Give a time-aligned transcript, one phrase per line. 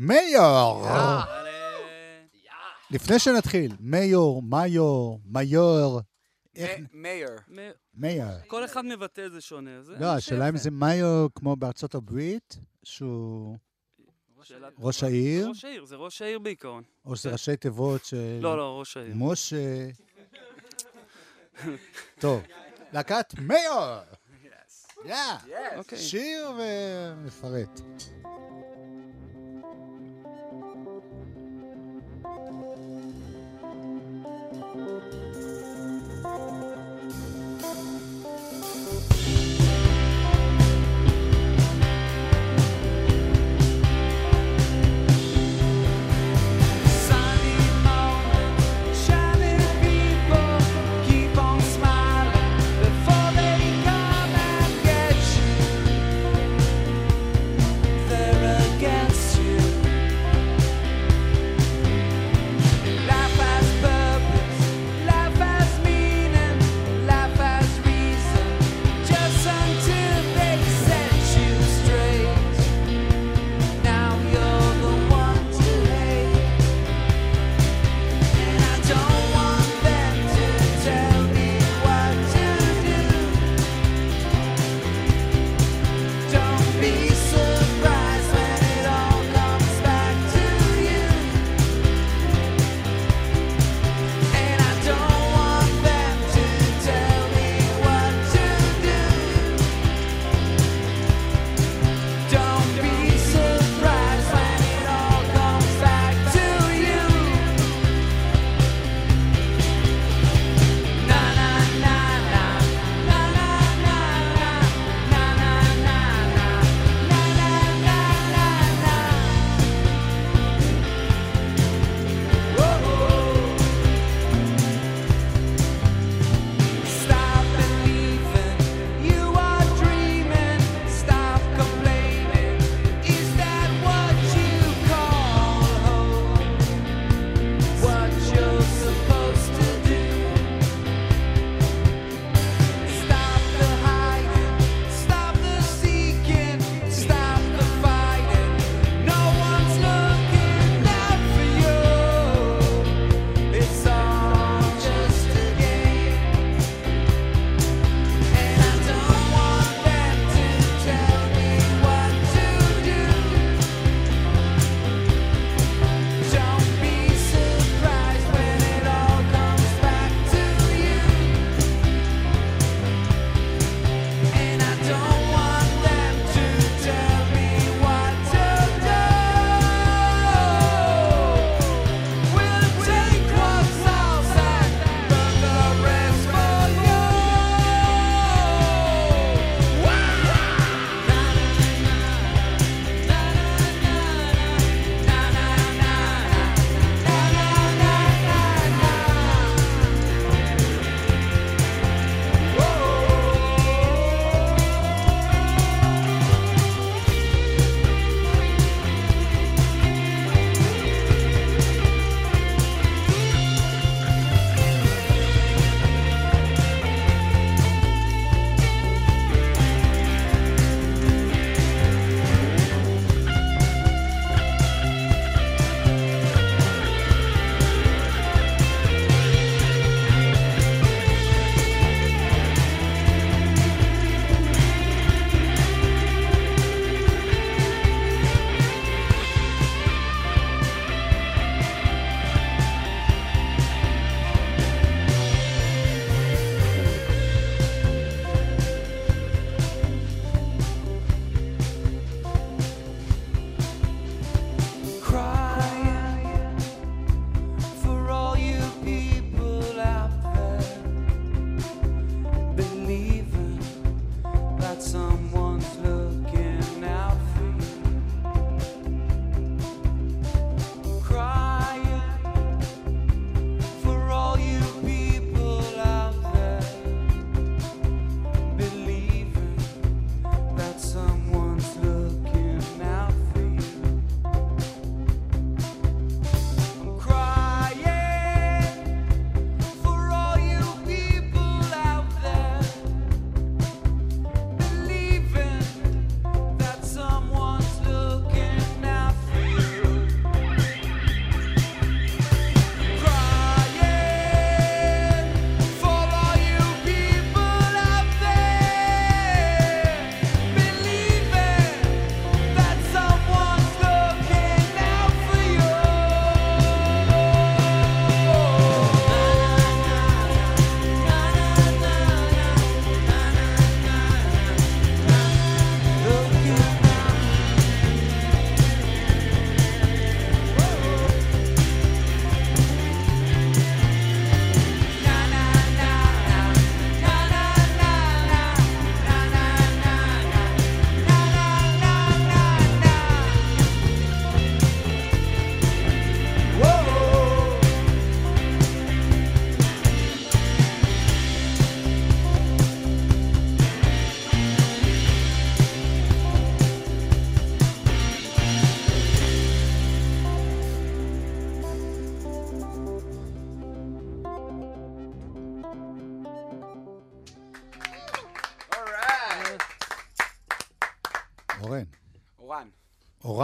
[0.00, 0.86] מיור!
[2.90, 6.00] לפני שנתחיל, מיור, מיור, מיור,
[6.56, 7.28] איך- מ- מאיר.
[7.48, 8.28] מ- מיור.
[8.46, 9.82] כל אחד מבטא את זה שונה.
[9.82, 13.56] זה לא, השאלה אם זה מיור כמו בארצות הברית, שהוא
[14.78, 16.82] ראש העיר, ראש העיר, זה ראש העיר בעיקרון.
[17.04, 18.38] או שזה ראשי תיבות של...
[18.40, 19.12] לא, לא, ראש העיר.
[19.16, 19.88] משה...
[22.20, 22.42] טוב,
[22.92, 23.96] להקת מיור!
[25.04, 25.14] יא!
[25.76, 25.98] אוקיי.
[25.98, 27.80] שיר ומפרט.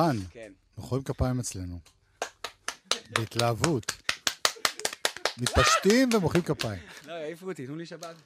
[0.07, 0.53] אורן, כן.
[0.79, 1.79] מוחאים כפיים אצלנו.
[3.11, 3.93] בהתלהבות.
[5.39, 6.83] מתפשטים ומוחאים כפיים.
[7.07, 8.17] לא, העיפו אותי, תנו לי שבת.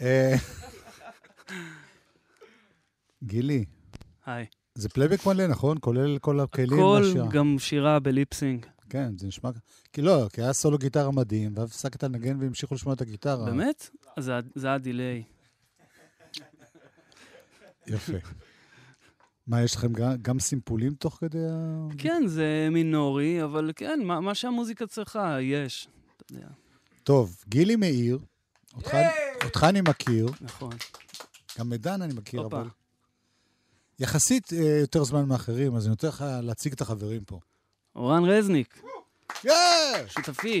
[0.00, 0.34] אה,
[3.24, 3.64] גילי,
[4.26, 4.46] היי.
[4.74, 5.76] זה פלייבק מלא, נכון?
[5.80, 7.02] כולל כל הכלים הכל.
[7.32, 8.66] גם שירה ב lip sync.
[8.90, 9.50] כן, זה נשמע...
[9.92, 13.44] כי לא, כי היה סולו גיטרה מדהים, ואז הפסקת לנגן והמשיכו לשמוע את הגיטרה.
[13.46, 13.90] באמת?
[14.16, 15.22] אז זה- זה היה delay.
[17.86, 18.12] יפה.
[19.50, 21.86] מה, יש לכם גם, גם סימפולים תוך כדי ה...
[21.98, 25.88] כן, זה מינורי, אבל כן, מה מה שהמוזיקה צריכה, יש.
[26.16, 26.46] אתה יודע,
[27.04, 28.18] טוב, גילי מאיר,
[28.76, 28.94] אותך,
[29.44, 30.72] אותך אני מכיר, נכון.
[31.58, 32.60] גם את דן אני מכיר, הופה.
[32.60, 32.68] אבל...
[33.98, 37.40] יחסית אה, יותר זמן מאחרים, אז אני נותן לך להציג את החברים פה.
[37.96, 38.82] אורן רזניק,
[39.44, 39.52] יש!
[40.08, 40.60] שותפי.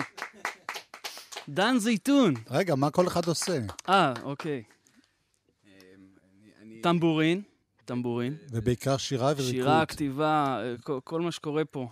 [1.48, 2.34] דן זייתון.
[2.50, 3.58] רגע, מה כל אחד עושה?
[3.88, 4.62] אה, אוקיי.
[5.66, 5.70] אמ,
[6.82, 7.42] טמבורין,
[7.94, 8.36] טמבורין.
[8.50, 9.44] ובעיקר שירה וריקוד.
[9.50, 11.88] שירה, כתיבה, אה, כל- כל מה שקורה פה.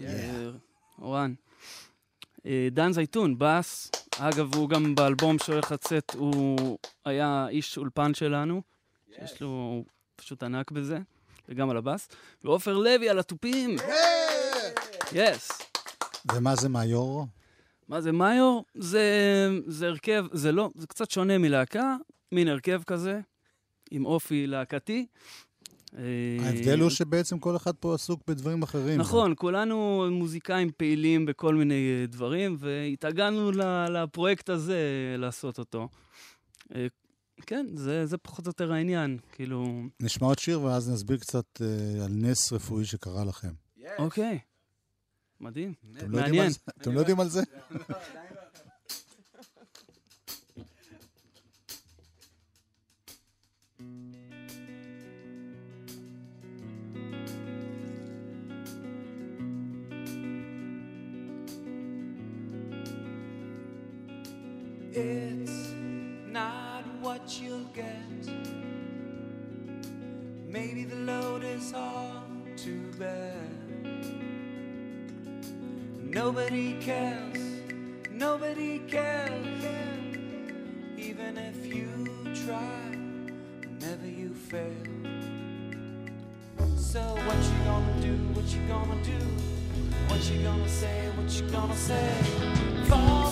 [0.00, 0.50] אה,
[0.98, 1.34] אורן.
[2.46, 3.90] אה, דן זייתון, בס.
[4.18, 8.62] אגב, הוא גם באלבום שהולך לצאת, הוא היה איש אולפן שלנו,
[9.16, 9.84] שיש לו, הוא
[10.16, 10.98] פשוט ענק בזה,
[11.48, 12.08] וגם על הבס.
[12.44, 13.76] ועופר לוי על התופים.
[15.12, 15.48] יס.
[16.32, 17.26] ומה זה מאיור?
[17.88, 18.64] מה זה מאיור?
[18.74, 19.02] זה,
[19.66, 21.96] זה הרכב, זה לא, זה קצת שונה מלהקה,
[22.32, 23.20] מין הרכב כזה,
[23.90, 25.06] עם אופי להקתי.
[25.98, 26.02] אה,
[26.40, 29.00] ההבדל הוא שבעצם כל אחד פה עסוק בדברים אחרים.
[29.00, 34.78] נכון, כולנו מוזיקאים פעילים בכל מיני אה, דברים, והתאגלנו ל- לפרויקט הזה
[35.18, 35.88] לעשות אותו.
[36.74, 36.86] אה,
[37.46, 39.82] כן, זה, זה פחות או יותר העניין, כאילו...
[40.00, 43.52] נשמע עוד שיר ואז נסביר קצת אה, על נס רפואי שקרה לכם.
[43.98, 44.38] אוקיי,
[45.40, 45.74] מדהים.
[45.96, 46.52] אתם לא יודעים מעניין.
[46.80, 47.42] אתם לא יודעים על זה?
[65.00, 65.72] It's
[66.26, 68.26] not what you'll get.
[70.44, 73.48] Maybe the load is hard to bear.
[76.02, 77.38] Nobody cares,
[78.10, 79.64] nobody cares.
[80.96, 81.88] Even if you
[82.44, 82.90] try,
[83.62, 84.88] whenever you fail.
[86.76, 88.16] So what you gonna do?
[88.34, 89.20] What you gonna do?
[90.08, 91.08] What you gonna say?
[91.16, 92.14] What you gonna say?
[92.86, 93.27] Falls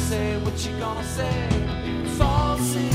[0.00, 0.38] say?
[0.38, 1.48] What you gonna say?
[2.16, 2.89] False.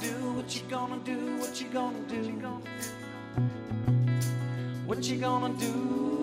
[0.00, 0.32] Gonna do?
[0.34, 1.38] What you gonna do?
[1.38, 2.62] What you gonna do?
[4.86, 6.17] What you gonna do?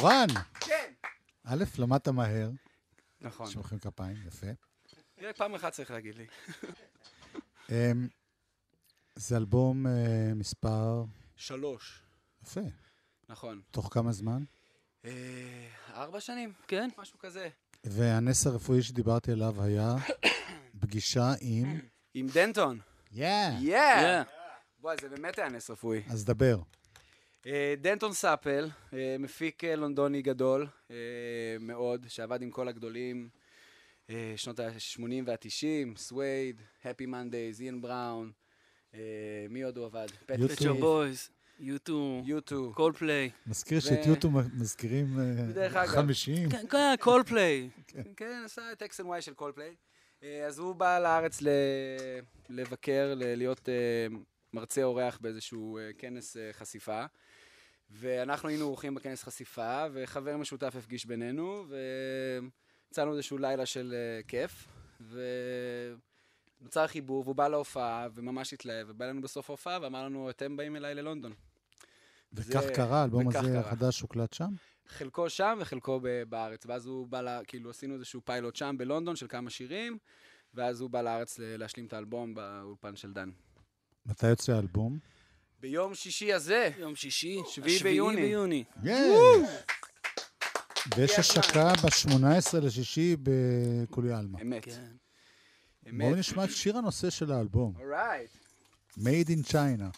[0.00, 0.26] אורן,
[0.60, 0.92] כן.
[1.44, 2.50] א', למדת מהר,
[3.20, 3.46] נכון.
[3.50, 4.46] שמוחאים כפיים, יפה.
[5.22, 6.26] רק פעם אחת צריך להגיד לי.
[7.70, 8.08] אמ,
[9.14, 11.04] זה אלבום אה, מספר
[11.36, 12.02] שלוש.
[12.42, 12.60] יפה.
[13.28, 13.60] נכון.
[13.70, 14.44] תוך כמה זמן?
[15.04, 16.52] אה, ארבע שנים?
[16.68, 16.88] כן?
[16.98, 17.48] משהו כזה.
[17.84, 19.94] והנס הרפואי שדיברתי עליו היה
[20.80, 21.80] פגישה עם...
[22.14, 22.80] עם דנטון.
[23.12, 23.56] יאה!
[23.60, 24.22] יאה!
[24.22, 24.26] Yeah.
[24.80, 26.02] וואי, זה באמת היה נס רפואי.
[26.10, 26.58] אז דבר.
[27.46, 30.66] אה, Danton Supple, אה, מפיק אה, לונדוני גדול
[31.60, 33.28] מאוד, שעבד עם כל הגדולים,
[34.36, 38.32] שנות ה-80 וה-90, Suede, Happy Mondays, Ian Brown,
[39.50, 40.06] מי עוד הוא עבד?
[40.26, 40.54] Pet, U2.
[40.54, 42.92] Pet Shop Boys, U2, U2.
[42.92, 43.30] Coldplay.
[43.46, 45.06] מזכיר שאת U2 מזכירים.
[45.86, 46.50] חמישים.
[46.50, 47.70] כן, כן, קול פליי.
[48.16, 49.74] כן, עשה את X and Y של קולפליי.
[50.46, 51.48] אז הוא בא לארץ ל...
[52.48, 53.14] לבקר.
[53.16, 53.68] להיות
[54.52, 57.04] מרצה אורח באיזשהו כנס חשיפה.
[57.90, 61.64] ואנחנו היינו אורחים בכנס חשיפה, וחבר משותף הפגיש בינינו,
[62.90, 64.68] ויצאנו איזשהו לילה של uh, כיף,
[66.60, 70.76] ונוצר חיבור, והוא בא להופעה, וממש התלהב, ובא אלינו בסוף ההופעה, ואמר לנו, אתם באים
[70.76, 71.32] אליי ללונדון.
[72.32, 73.60] וכך זה- קרה, האלבום הזה קרה.
[73.60, 74.50] החדש הוקלט שם?
[74.88, 76.66] חלקו שם וחלקו בארץ.
[76.66, 79.98] ואז הוא בא, לה, כאילו עשינו איזשהו פיילוט שם בלונדון של כמה שירים,
[80.54, 83.30] ואז הוא בא לארץ להשלים את האלבום באולפן של דן.
[84.06, 84.98] מתי יוצא האלבום?
[85.60, 88.20] ביום שישי הזה, יום שישי, שביעי ביוני.
[88.22, 88.64] ביוני.
[90.96, 94.38] ויש השקה ב-18 לשישי בכולי עלמא.
[94.42, 94.64] אמת.
[94.64, 94.92] כן.
[95.92, 96.18] בואו אמת.
[96.18, 98.30] נשמע את שיר הנושא של האלבום, אורייט.
[98.98, 99.90] Made in China.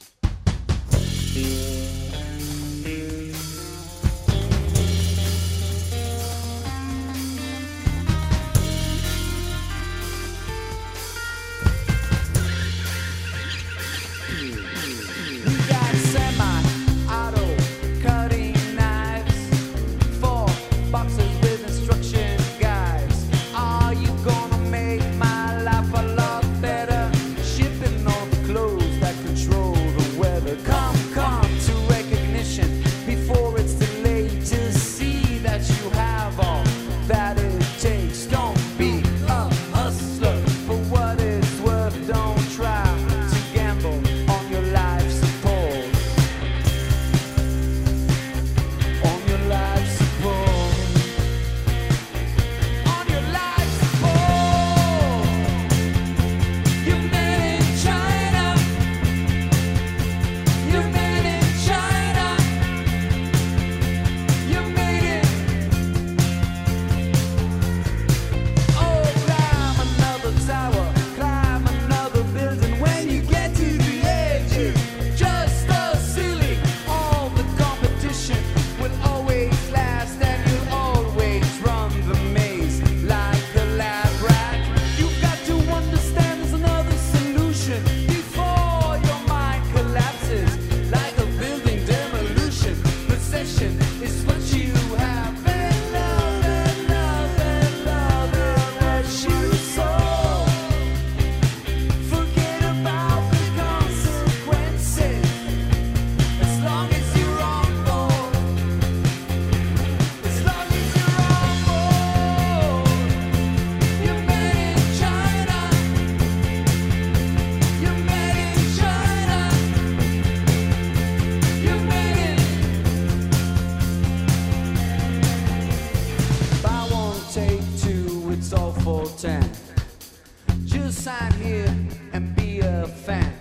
[130.65, 131.69] Just sign here
[132.15, 133.33] and be a fan.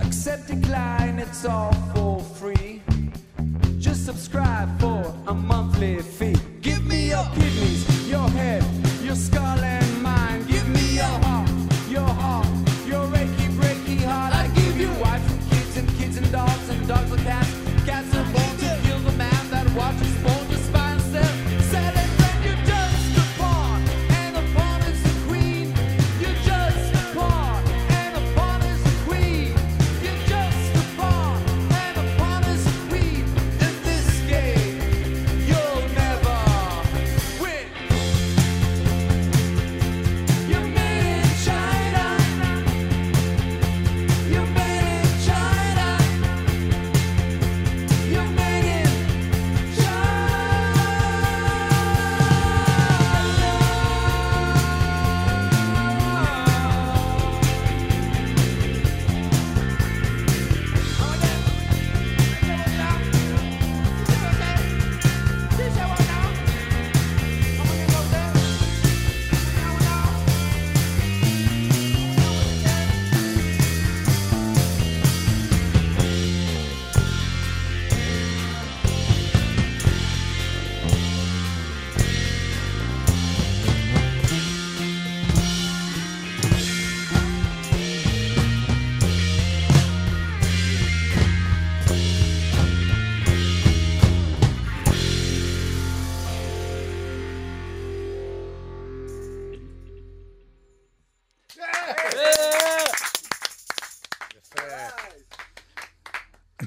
[0.00, 2.80] Accept decline, it's all for free.
[3.78, 6.19] Just subscribe for a monthly fee.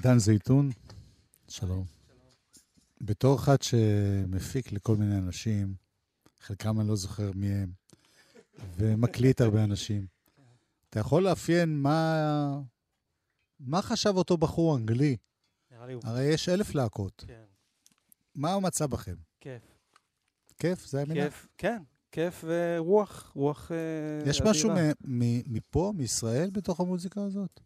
[0.03, 0.69] דן זייתון,
[1.47, 1.85] שלום.
[3.01, 5.75] בתור אחד שמפיק לכל מיני אנשים,
[6.39, 7.71] חלקם אני לא זוכר מי הם,
[8.77, 10.07] ומקליט הרבה אנשים,
[10.89, 12.59] אתה יכול לאפיין מה,
[13.59, 15.17] מה חשב אותו בחור אנגלי?
[16.03, 17.23] הרי יש אלף להקות.
[17.27, 17.43] כן,
[18.35, 19.15] מה הוא מצא בכם?
[19.41, 19.61] כיף.
[20.57, 20.85] כיף?
[20.85, 21.23] זה המילה?
[21.23, 21.83] כיף, כן.
[22.11, 24.91] כיף ורוח, רוח אה, יש משהו אדירה.
[25.05, 27.59] מ- מ- מפה, מישראל, בתוך המוזיקה הזאת?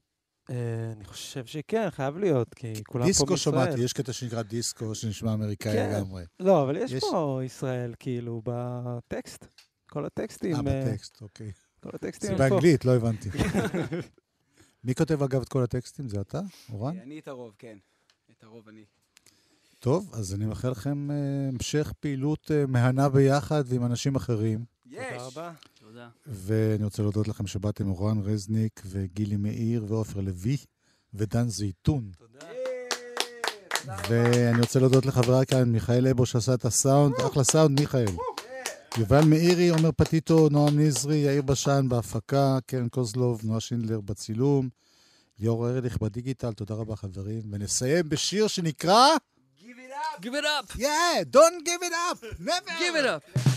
[0.50, 3.56] אה, אני חושב שכן, חייב להיות, כי כולם פה דיסקו מישראל.
[3.56, 5.94] שמעתי, יש קטע שנקרא דיסקו, שנשמע אמריקאי כן.
[5.96, 6.24] לגמרי.
[6.40, 9.46] לא, אבל יש פה ישראל, כאילו, בטקסט.
[9.90, 11.52] כל הטקסטים, אה, אה, בטקסט, אוקיי.
[11.80, 12.56] כל הטקסטים זה הם פה.
[12.56, 13.30] באנגלית, לא הבנתי.
[14.84, 16.10] מי כותב אגב את כל הטקסטים?
[16.10, 17.00] זה אתה, אורן?
[17.00, 17.78] אני את הרוב, כן.
[18.32, 18.86] את הרוב אני.
[19.80, 21.16] טוב, אז אני מאחל לכם אה,
[21.54, 24.66] המשך פעילות מהנה ביחד ועם אנשים אחרים.
[24.86, 25.04] יש!
[25.10, 25.52] תודה רבה.
[25.98, 26.10] תודה.
[26.28, 30.58] ואני רוצה להודות לכם שבאתם אורן רזניק וגילי מאיר ועופר לוי
[31.14, 32.12] ודן זייתון.
[32.18, 32.46] תודה.
[34.10, 38.06] ואני רוצה להודות לחברי כאן, מיכאל אבו שעשה את הסאונד, אחלה סאונד, מיכאל.
[38.98, 44.70] יובל מאירי, עומר פטיטו, נועם נזרי, יאיר בשן בהפקה, קרן קוזלוב, נועה שינדלר בצילום,
[45.40, 47.42] ליאור ארליך בדיגיטל, תודה רבה חברים.
[47.52, 49.08] ונסיים בשיר שנקרא,
[50.22, 50.66] Give it up!
[50.78, 52.72] yeah, don't give it up, never.
[52.80, 53.57] Give it up!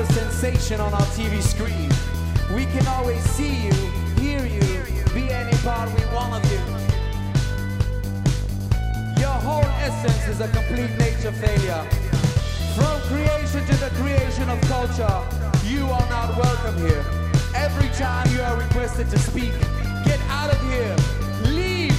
[0.00, 1.90] Another sensation on our TV screen.
[2.54, 3.72] We can always see you,
[4.18, 4.84] hear you,
[5.14, 6.58] be any part we want of you.
[9.20, 11.84] Your whole essence is a complete nature failure.
[12.76, 15.20] From creation to the creation of culture,
[15.64, 17.04] you are not welcome here.
[17.54, 19.52] Every time you are requested to speak,
[20.04, 20.96] get out of here.
[21.52, 21.92] Leave.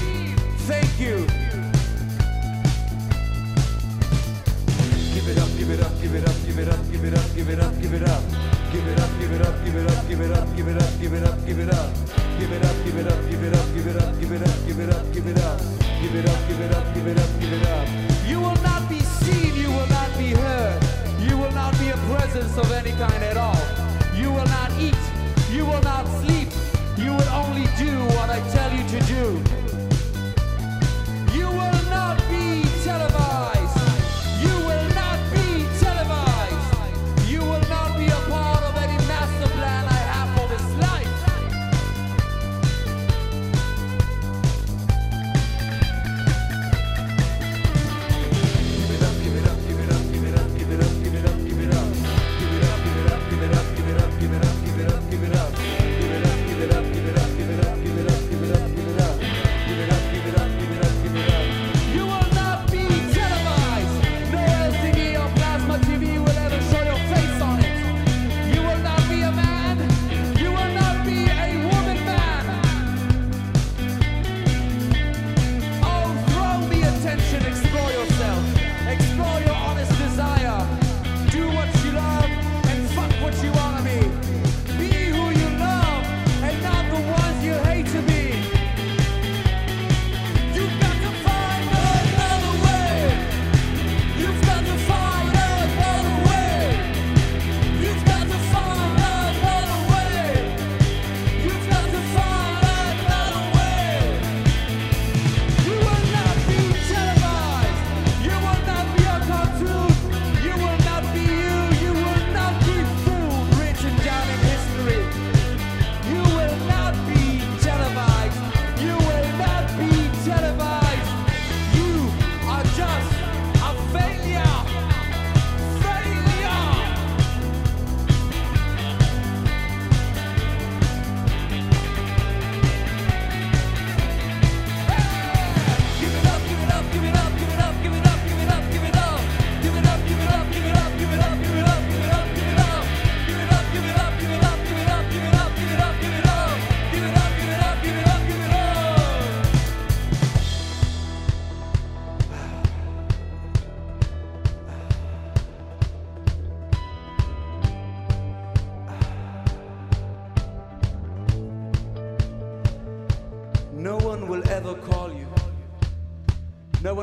[0.66, 1.41] Thank you.
[5.72, 7.94] It up, give it up, give it up, give it up, give it up, give
[7.94, 8.52] it up, give it up.
[8.72, 10.98] Give it up, give it up, give it up, give it up, give it up,
[11.02, 11.92] give it up, give it up.
[12.40, 14.66] Give it up, give it up, give it up, give it up, give it up,
[14.66, 15.60] give it up, give it up.
[16.02, 17.88] Give it up, give it up, give it up, give it up.
[18.28, 20.82] You will not be seen, you will not be heard.
[21.20, 23.60] You will not be a presence of any kind at all.
[24.16, 24.96] You will not eat,
[25.52, 26.01] you will not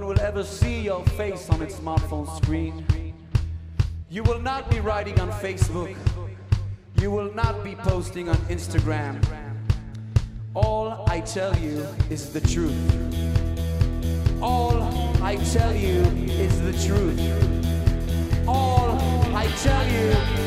[0.08, 2.82] will ever see your face on its smartphone screen.
[4.08, 5.94] You will not be writing on Facebook.
[6.98, 9.22] You will not be posting on Instagram.
[10.54, 12.72] All I tell you is the truth.
[14.40, 14.80] All
[15.22, 16.00] I tell you
[16.40, 18.48] is the truth.
[18.48, 18.92] All
[19.36, 20.38] I tell you